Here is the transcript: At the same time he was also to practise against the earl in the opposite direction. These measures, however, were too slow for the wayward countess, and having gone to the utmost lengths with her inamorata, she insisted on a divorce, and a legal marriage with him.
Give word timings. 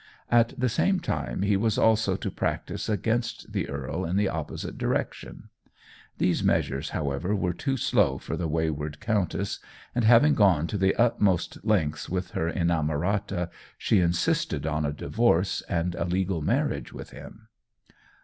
At 0.31 0.59
the 0.59 0.67
same 0.67 0.99
time 0.99 1.43
he 1.43 1.55
was 1.55 1.77
also 1.77 2.15
to 2.15 2.31
practise 2.31 2.89
against 2.89 3.53
the 3.53 3.69
earl 3.69 4.03
in 4.03 4.15
the 4.15 4.29
opposite 4.29 4.75
direction. 4.75 5.49
These 6.17 6.41
measures, 6.41 6.89
however, 6.89 7.35
were 7.35 7.53
too 7.53 7.77
slow 7.77 8.17
for 8.17 8.35
the 8.35 8.47
wayward 8.47 8.99
countess, 8.99 9.59
and 9.93 10.03
having 10.03 10.33
gone 10.33 10.65
to 10.65 10.77
the 10.79 10.95
utmost 10.95 11.63
lengths 11.63 12.09
with 12.09 12.31
her 12.31 12.49
inamorata, 12.51 13.51
she 13.77 13.99
insisted 13.99 14.65
on 14.65 14.87
a 14.87 14.91
divorce, 14.91 15.61
and 15.69 15.93
a 15.93 16.05
legal 16.05 16.41
marriage 16.41 16.91
with 16.91 17.11
him. 17.11 17.49